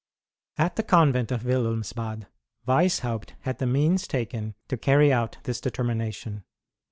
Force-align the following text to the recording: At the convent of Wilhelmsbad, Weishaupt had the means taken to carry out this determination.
At 0.57 0.77
the 0.77 0.81
convent 0.81 1.31
of 1.31 1.43
Wilhelmsbad, 1.43 2.25
Weishaupt 2.67 3.33
had 3.41 3.59
the 3.59 3.67
means 3.67 4.07
taken 4.07 4.55
to 4.67 4.75
carry 4.75 5.13
out 5.13 5.37
this 5.43 5.61
determination. 5.61 6.43